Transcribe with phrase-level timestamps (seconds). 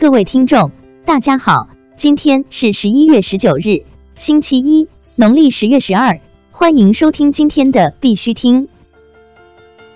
[0.00, 0.70] 各位听众，
[1.04, 3.82] 大家好，今天是十一月十九日，
[4.14, 4.86] 星期一，
[5.16, 6.20] 农历十月十二，
[6.52, 8.68] 欢迎收听今天的必须听。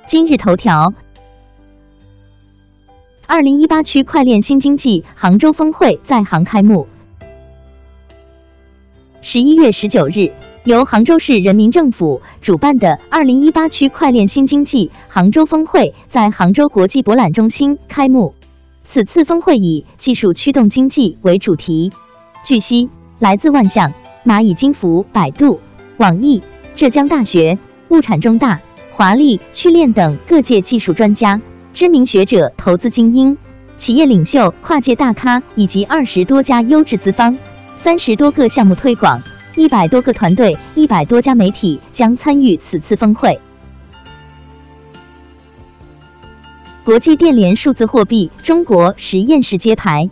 [0.04, 0.92] 今日头条：
[3.28, 6.88] 二零一八区块链新经济杭州峰会在杭开幕。
[9.20, 10.32] 十一月十九日，
[10.64, 18.34] 由杭州市人民政府主办的二零一八区块链新经济杭州峰会在杭州国际博览中心开幕。
[18.92, 21.92] 此次峰会以“技术驱动经济”为主题。
[22.44, 25.60] 据悉，来自万象、蚂蚁金服、百度、
[25.96, 26.42] 网易、
[26.76, 28.60] 浙江大学、物产中大、
[28.92, 31.40] 华丽趣链等各界技术专家、
[31.72, 33.38] 知名学者、投资精英、
[33.78, 37.38] 企业领袖、跨界大咖以及二十多家优质资方、
[37.76, 39.22] 三十多个项目推广、
[39.56, 43.40] 一百多个团队、一百多家媒体将参与此次峰会。
[46.84, 50.10] 国际电联数字货币中国实验室揭牌。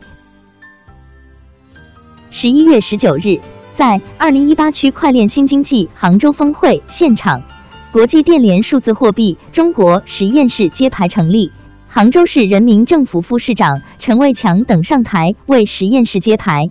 [2.30, 3.40] 十一月十九日，
[3.74, 7.42] 在二零一八区块链新经济杭州峰会现场，
[7.90, 11.50] 国际电联数字货币中国实验室揭牌成立，
[11.88, 16.70] 杭州市人民政府副市长陈卫强等上台为实验室揭牌。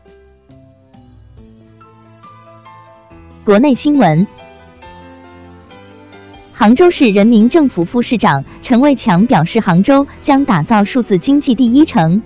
[3.43, 4.25] 国内新闻。
[6.59, 12.21] 杭州市人民政府副市长陈卫强表示，杭州将打造数字经济第一城。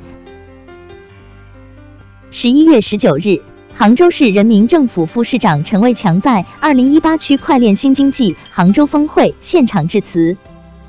[2.32, 3.44] 十一月十九日，
[3.76, 10.36] 杭州市人民政府副市长陈卫强在二零一八区块链新经济杭州峰会现场致辞。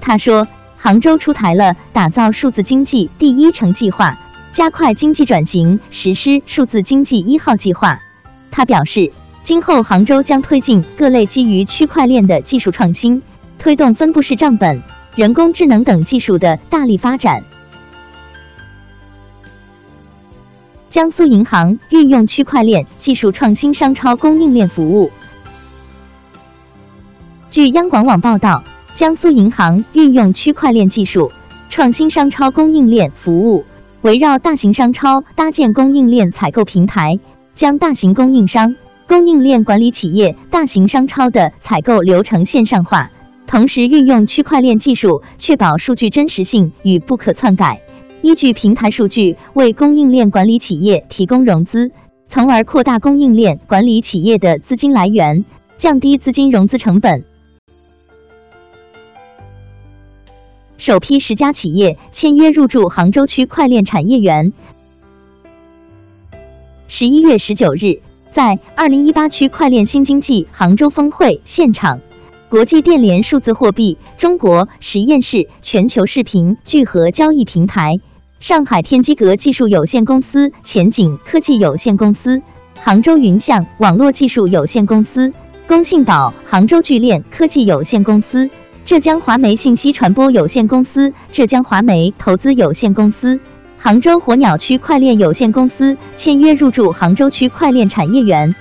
[0.01, 4.19] 他说，杭州出台了打造数字经济第一城计划，
[4.53, 8.01] 加快经济转型，实施数字经济一号计划。
[8.51, 13.21] 他表示，今后杭州将推进各类基于区块链的技术创新。
[13.65, 14.83] 推动分布式账本、
[15.17, 17.43] 人工智能等技术的大力发展。
[20.91, 25.11] 江苏银行运用区块链技术创新商超供应链服务。
[27.49, 28.63] 据央广网报道，
[28.93, 31.33] 江苏银行运用区块链技术
[31.71, 33.65] 创新商超供应链服务，
[34.03, 37.19] 围绕大型商超搭建供应链采购平台，
[37.55, 38.77] 将大型供应商、
[39.09, 43.11] 供应链管理企业大型商超的采购流程线上化。
[43.55, 47.83] 同时运用区块链技术，确保数据真实性与不可篡改，
[48.21, 51.93] 依据平台数据为供应链管理企业提供融资，
[52.27, 55.45] 从而扩大供应链管理企业的资金来源，
[55.77, 57.25] 降低资金融资成本。
[60.77, 64.53] 首批十家企业签约入驻杭州区块链产业园。
[66.89, 68.01] 十一月十九日，
[68.33, 72.01] 在二零一八区块链新经济杭州峰会现场。
[72.51, 78.01] 国际电联数字货币中国实验室全球视频聚合交易平台、
[78.39, 82.43] 上海天机阁技术有限公司、前景科技有限公司、
[82.81, 85.33] 杭州云象网络技术有限公司、
[85.67, 88.51] 工信宝杭州聚链科技有限公司、
[88.85, 93.41] 浙江华媒信息传播有限公司、浙江华媒投资有限公司、
[93.79, 98.55] 杭州火鸟区块链有限公司签约入驻杭州区块链产业园。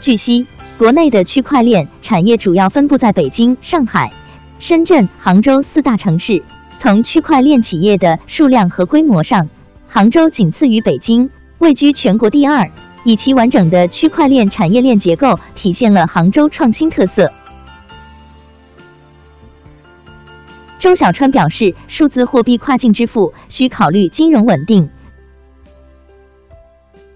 [0.00, 0.46] 据悉。
[0.78, 4.12] 国内的区块链产业主要分布在北京、上海、
[4.60, 6.44] 深圳、杭州四大城市。
[6.78, 9.48] 从区块链企业的数量和规模上，
[9.88, 12.70] 杭州仅次于北京，位居全国第二。
[13.02, 17.32] 以其完整的区块链产业链结构，体现了杭州创新特色。
[20.78, 24.90] 周小川表示，数字货币跨境支付需考虑金融稳定。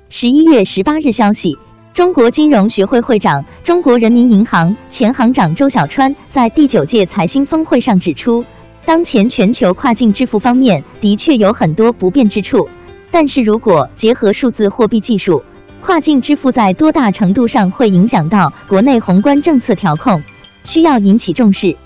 [0.09, 1.57] 十一月十八日消息。
[1.95, 8.47] 中国金融学会会长、中国人民银行前行长周小川在第九届财新峰会上指出，
[8.87, 12.67] 当前全球跨境支付方面的确有很多不便之处，
[13.11, 15.43] 但是如果结合数字货币技术，
[15.83, 20.23] 跨境支付在多大程度上会影响到国内宏观政策调控，
[20.65, 21.77] 需要引起重视。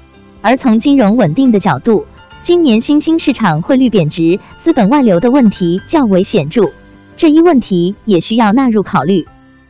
[0.41, 2.07] 而从金融稳定的角度，
[2.43, 6.71] 今年新兴市场汇率贬值、资本外流的问题较为显著，
[7.17, 9.27] 这一问题也需要纳入考虑。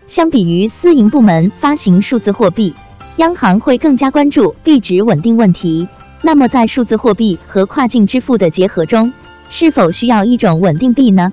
[0.06, 2.74] 相比于私营部门发行数字货币，
[3.16, 5.88] 央行会更加关注币值稳定问题。
[6.22, 9.12] 那么，在数字货币和跨境支付的结合中，
[9.50, 11.32] 是否需要一种稳定币呢？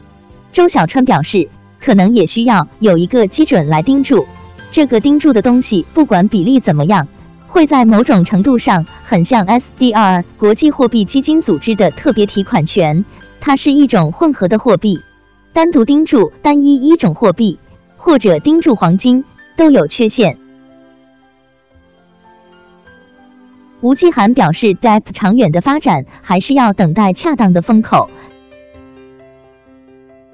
[0.52, 1.50] 周小川表示，
[1.80, 4.26] 可能也需要有一个基准来盯住。
[4.72, 7.08] 这个盯住的东西，不管比例怎么样，
[7.48, 13.06] 会在某种程度上很像 SDR 国际货币基金组织的特别提款权，
[13.40, 15.00] 它是一种混合的货币。
[15.54, 17.60] 单独盯住单一一种货币。
[18.04, 19.24] 或者盯住黄金
[19.56, 20.38] 都有缺陷。
[23.80, 28.10] 吴继涵表示，DAP 长远的发展还是要等待恰当的风口。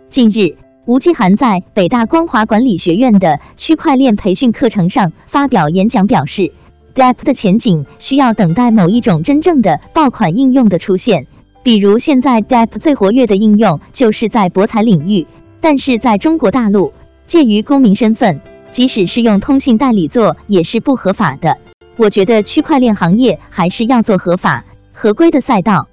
[0.09, 6.51] 近日，吴继涵在北大光华管理学院的区块链培训课程上发表演讲，表示
[6.95, 11.27] DAP 的前景需要等待某一种真正的爆款应用的出现。
[11.61, 15.27] 比如，现在 DAP 最活跃的应用就是在博彩领域，
[15.61, 16.93] 但是在中国大陆，
[17.29, 18.41] 介于公民身份，
[18.71, 21.59] 即使是用通信代理做也是不合法的。
[21.95, 25.87] 我觉得区块链行业还是要做合法、合规的赛道。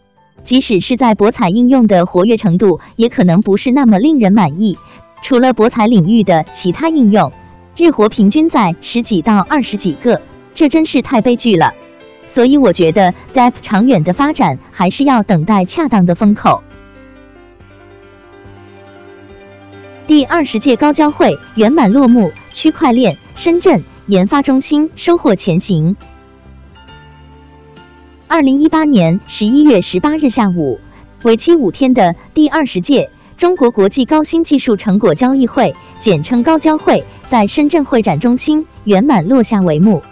[0.45, 4.79] 即使是在博彩应用的活跃程度，也可能不是那么令人满意。
[5.23, 7.31] 除了博彩领域的其他应用，
[7.77, 10.23] 日活平均在十几到二十几个，
[10.55, 11.75] 这真是太悲剧了。
[12.27, 16.63] 所以我觉得 DApp 长远的发展还是要等待恰当的风口。
[20.07, 25.97] 第二十届高交会圆满落幕，区块链深圳研发中心收获前行。
[28.29, 30.79] 二零一八年十一月十八日下午，
[31.25, 40.05] 为期五天的第二十届中国国际高新技术成果交易会（简称高交会）在深圳会展中心圆满落下帷幕。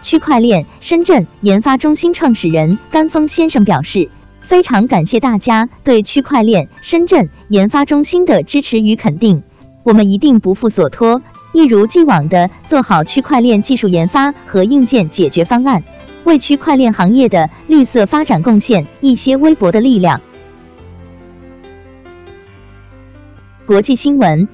[0.00, 4.08] 区块链深圳研发中心创始人甘峰先生表示
[4.52, 9.42] ：“非常感谢大家对区块链深圳研发中心的支持与肯定，
[9.82, 11.22] 我们一定不负所托，
[11.54, 15.82] 一如既往的做好区块链技术研发和硬件解决方案。”
[16.24, 20.20] 为区块链行业的绿色发展贡献一些微薄的力量。
[23.64, 24.48] 国际新闻：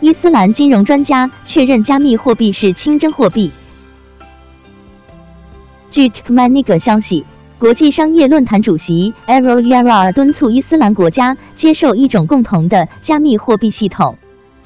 [0.00, 3.52] 伊斯兰金融专家确认加密货币是清真货币。
[5.90, 7.24] 据 t i k m a n i g 消息，
[7.58, 14.16] 国际商业论坛主席 a r o Yara 敦促伊斯兰国家接受一种共同的加密货币系统。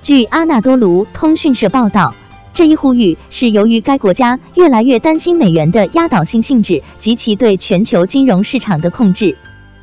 [0.03, 2.15] 据阿纳多卢通讯社报道。
[2.55, 9.39] 这一呼吁是由于该国家越来越担心美元的压倒性性质及其对全球金融市场的控制。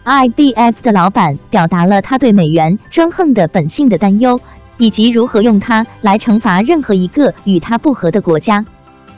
[0.05, 4.39] IBF 的老板表达了他对美元专横的本性的担忧，
[4.77, 8.63] 以及如何用它来惩罚任何一个与他不和的国家。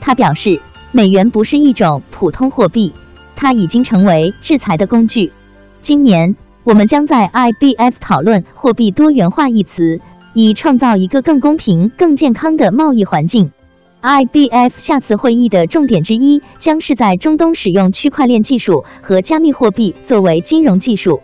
[0.00, 0.58] 他表示，
[0.90, 2.94] 美元不是一种普通货币，
[3.42, 5.32] 它已经成为制裁的工具。
[5.80, 10.00] 今年，我们将在 IBF 讨论货币多元化一词。
[10.34, 13.52] 以创造一个更公平、更健康的贸易环境。
[14.00, 21.20] IBF 下次会议的重点之一将是在中东使用区块链技术和加密货币作为金融技术，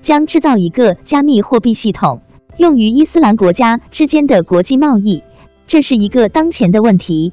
[0.00, 2.20] 将制造一个加密货币系统，
[2.56, 5.24] 用于伊斯兰国家之间的国际贸易。
[5.66, 7.32] 这是一个当前的问题。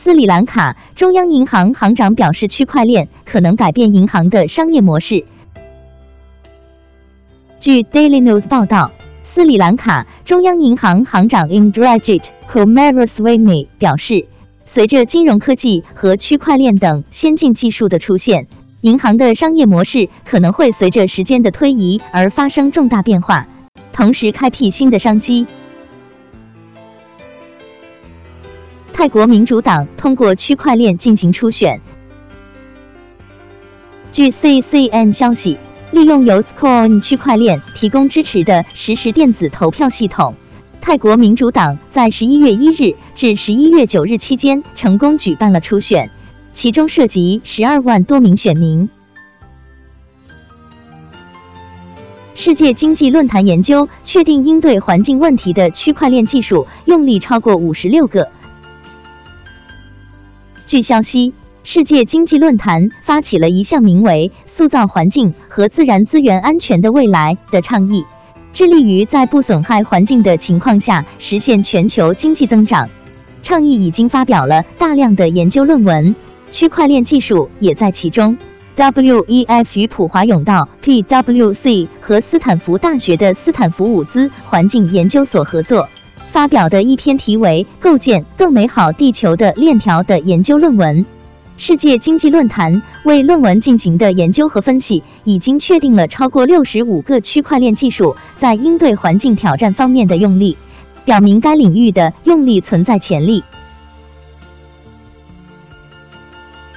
[0.00, 5.24] 斯里兰卡中央银行行长表示，区块链可能改变银行的商业模式。
[7.58, 8.92] 据 Daily News 报道，
[9.24, 14.26] 斯里兰卡中央银行行长 Indrajit Kumaraswamy 表示，
[14.66, 18.46] 随着金融科技和区块链等先进技术的出现，
[18.82, 23.48] 银行的商业模式可能会随着时间的推移而发生重大变化，
[23.92, 25.48] 同时开辟新的商机。
[28.98, 31.80] 泰国民主党通过区块链进行初选。
[34.10, 35.56] 据 CCN 消息。
[35.92, 40.34] 利用由 Coin 区块链提供支持的实时电子投票系统，
[40.80, 46.10] 泰国民主党在十一月一日至十一月九日期间成功举办了初选，
[46.52, 48.90] 其中涉及十二万多名选民。
[52.34, 58.28] 世界经济论坛研究确定应对环境问题的区块链技术用例超过五十六个。
[60.68, 61.32] 据消息。
[61.64, 68.04] 世界经济论坛发起了一项名为“塑造环境和自然资源安全的未来”的倡议，
[68.52, 72.88] 致力于在不损害环境的情况下实现全球经济增长。
[73.42, 76.14] 倡议已经发表了大量的研究论文，
[76.50, 78.36] 区块链技术也在其中。
[78.76, 85.88] WEF 与普华永道 （PwC） 和斯坦福大学的斯坦福伍兹环境研究所合作，
[86.30, 91.04] 发表的一篇题为《构建更美好地球的链条》的研究论文。
[91.56, 100.56] 世界经济论坛为论文进行的研究和分析，已经确定了超过六十五个区块链技术在应对环境挑战方面的用力，
[101.04, 103.42] 表明该领域的用力存在潜力。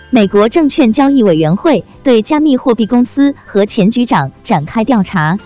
[0.09, 5.37] 美国证券交易委员会对加密货币公司和前局长展开调查。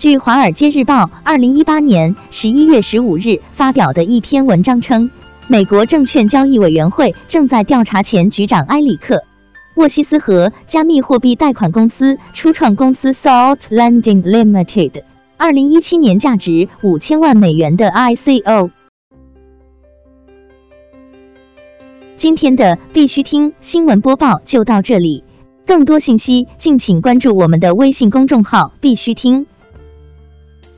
[0.00, 5.10] 据《华尔街日报》二零一八年十一月十五日发表的一篇文章称。
[5.46, 9.16] 美国证券交易委员会正在调查前局长埃里克·
[9.74, 15.02] 沃西斯和加密货币贷款公司初创公司 Salt Lending Limited
[15.36, 18.70] 二零一七年价值五千万美元的 ICO。
[22.16, 25.24] 今天的必须听新闻播报就到这里。
[25.66, 29.46] 更多信息敬请关注我们的微信公众号“必须听”。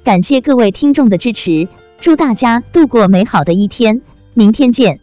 [0.04, 1.68] 感谢各位听众的支持，
[2.00, 4.02] 祝大家度过美好的一天，
[4.34, 5.01] 明天见。